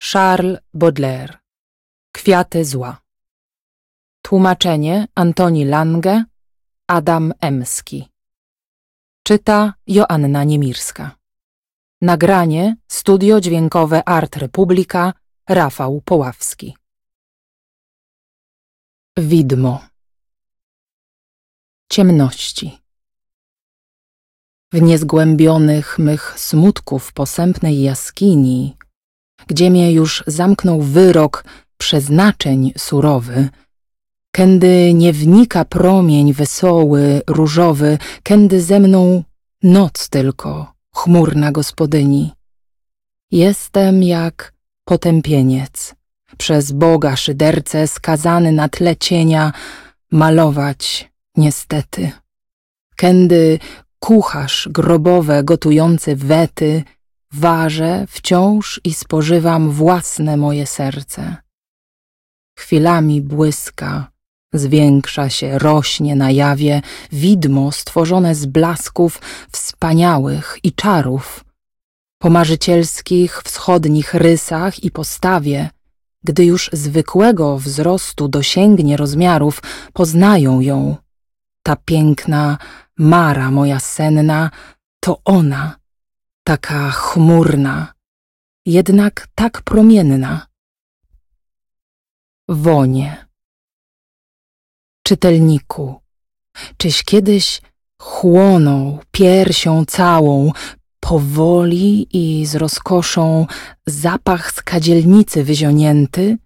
[0.00, 1.38] Charles Baudelaire.
[2.12, 3.00] Kwiaty zła.
[4.22, 6.24] Tłumaczenie Antoni Lange
[6.86, 8.08] Adam Emski.
[9.22, 11.16] Czyta Joanna Niemirska.
[12.02, 15.12] Nagranie Studio Dźwiękowe Art Republika
[15.48, 16.76] Rafał Poławski.
[19.16, 19.84] Widmo.
[21.90, 22.78] Ciemności.
[24.72, 28.76] W niezgłębionych mych smutków posępnej jaskini
[29.46, 31.44] gdzie mnie już zamknął wyrok
[31.78, 33.48] przeznaczeń surowy,
[34.32, 39.24] kędy nie wnika promień wesoły, różowy, kędy ze mną
[39.62, 42.32] noc tylko, chmurna gospodyni.
[43.30, 44.52] Jestem jak
[44.84, 45.94] potępieniec,
[46.38, 49.52] przez Boga szyderce skazany na tle cienia
[50.12, 52.10] malować niestety.
[52.96, 53.58] Kędy
[53.98, 56.82] kucharz grobowe gotujący wety,
[57.32, 61.36] Ważę wciąż i spożywam własne moje serce.
[62.58, 64.10] Chwilami błyska,
[64.52, 66.82] zwiększa się, rośnie na jawie
[67.12, 69.20] widmo stworzone z blasków
[69.52, 71.44] wspaniałych i czarów,
[72.18, 75.70] po marzycielskich wschodnich rysach i postawie,
[76.24, 80.96] gdy już zwykłego wzrostu dosięgnie rozmiarów, poznają ją.
[81.62, 82.58] Ta piękna
[82.98, 84.50] Mara moja senna,
[85.00, 85.76] to ona,
[86.48, 87.92] taka chmurna,
[88.66, 90.46] jednak tak promienna.
[92.48, 93.26] Wonie.
[95.02, 96.00] Czytelniku,
[96.76, 97.60] czyś kiedyś
[98.02, 100.52] chłonął piersią całą,
[101.00, 103.46] powoli i z rozkoszą
[103.86, 106.38] zapach z kadzielnicy wyzionięty,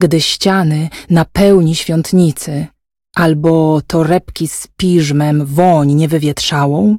[0.00, 2.66] gdy ściany napełni świątnicy,
[3.14, 6.98] albo torebki z piżmem woń niewywietrzałą?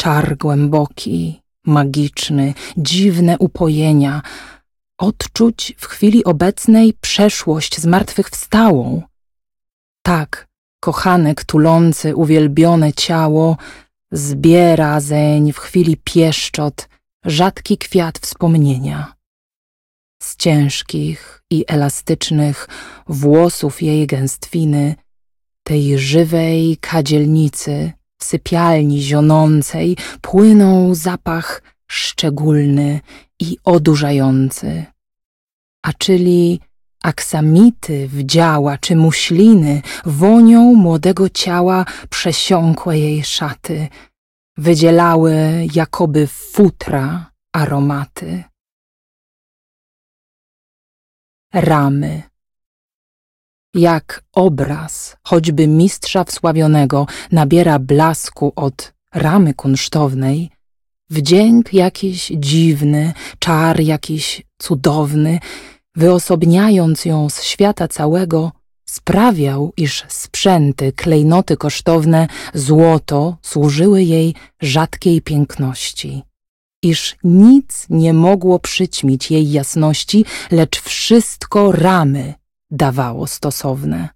[0.00, 4.22] Czar głęboki, magiczny, dziwne upojenia,
[4.98, 9.02] odczuć w chwili obecnej przeszłość zmartwychwstałą.
[10.02, 10.46] Tak,
[10.80, 13.56] kochanek tulący uwielbione ciało
[14.12, 16.88] zbiera zeń w chwili pieszczot
[17.24, 19.14] rzadki kwiat wspomnienia.
[20.22, 22.68] Z ciężkich i elastycznych
[23.06, 24.94] włosów jej gęstwiny,
[25.62, 33.00] tej żywej kadzielnicy, w sypialni zionącej płynął zapach szczególny
[33.40, 34.84] i odurzający,
[35.82, 36.60] a czyli
[37.02, 43.88] aksamity wdziała czy muśliny wonią młodego ciała przesiąkłe jej szaty,
[44.56, 45.34] wydzielały
[45.74, 48.44] jakoby futra aromaty.
[51.54, 52.22] Ramy
[53.74, 60.50] jak obraz, choćby mistrza wsławionego, nabiera blasku od ramy kunsztownej,
[61.10, 65.38] wdzięk jakiś dziwny, czar jakiś cudowny,
[65.96, 68.52] wyosobniając ją z świata całego,
[68.84, 76.22] sprawiał, iż sprzęty, klejnoty kosztowne, złoto służyły jej rzadkiej piękności,
[76.82, 82.34] iż nic nie mogło przyćmić jej jasności, lecz wszystko ramy
[82.70, 84.08] dawało stosowne.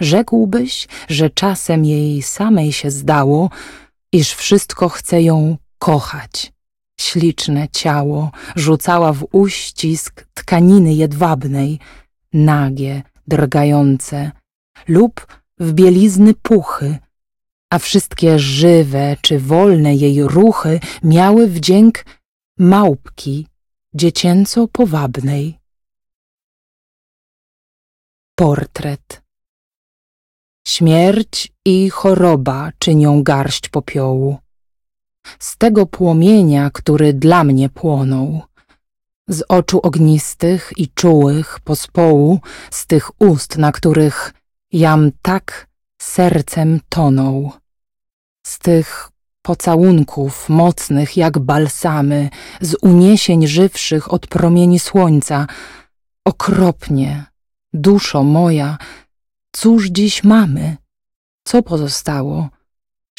[0.00, 3.50] Rzekłbyś, że czasem jej samej się zdało,
[4.12, 6.52] iż wszystko chce ją kochać.
[7.00, 11.78] Śliczne ciało rzucała w uścisk tkaniny jedwabnej,
[12.32, 14.30] nagie, drgające,
[14.88, 15.26] lub
[15.58, 16.98] w bielizny puchy,
[17.70, 22.04] a wszystkie żywe czy wolne jej ruchy miały wdzięk
[22.58, 23.46] małpki
[23.94, 25.59] dziecięco powabnej.
[28.40, 29.22] Portret
[30.66, 34.38] Śmierć i choroba czynią garść popiołu.
[35.38, 38.42] Z tego płomienia, który dla mnie płonął,
[39.28, 42.40] z oczu ognistych i czułych pospołu,
[42.70, 44.34] z tych ust, na których
[44.72, 45.66] jam tak
[46.02, 47.52] sercem tonął,
[48.46, 49.10] z tych
[49.42, 55.46] pocałunków mocnych jak balsamy, z uniesień żywszych od promieni słońca,
[56.24, 57.29] okropnie
[57.72, 58.78] Duszo moja,
[59.52, 60.76] cóż dziś mamy?
[61.44, 62.48] Co pozostało?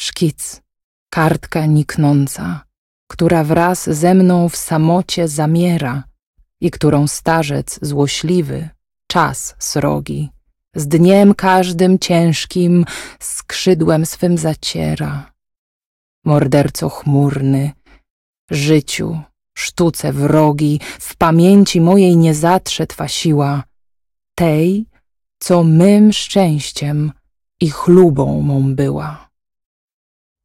[0.00, 0.62] Szkic,
[1.10, 2.64] kartka niknąca,
[3.06, 6.04] która wraz ze mną w samocie zamiera,
[6.60, 8.68] i którą starzec złośliwy,
[9.06, 10.30] czas srogi,
[10.74, 12.84] z dniem każdym ciężkim
[13.20, 15.32] skrzydłem swym zaciera.
[16.24, 17.72] Morderco chmurny,
[18.50, 19.20] życiu,
[19.54, 23.64] sztuce wrogi, w pamięci mojej nie zatrze twa siła,
[24.34, 24.86] tej,
[25.38, 27.12] co mym szczęściem
[27.60, 29.28] i chlubą mą była.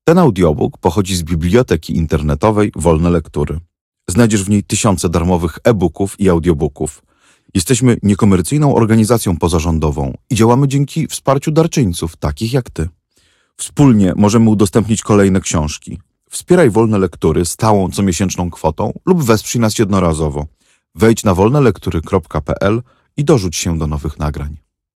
[0.03, 3.59] Ten audiobook pochodzi z biblioteki internetowej Wolne Lektury.
[4.09, 7.03] Znajdziesz w niej tysiące darmowych e-booków i audiobooków.
[7.53, 12.89] Jesteśmy niekomercyjną organizacją pozarządową i działamy dzięki wsparciu darczyńców, takich jak ty.
[13.57, 15.99] Wspólnie możemy udostępnić kolejne książki.
[16.29, 20.45] Wspieraj Wolne Lektury stałą comiesięczną kwotą lub wesprzyj nas jednorazowo.
[20.95, 22.81] Wejdź na wolnelektury.pl
[23.17, 24.57] i dorzuć się do nowych nagrań.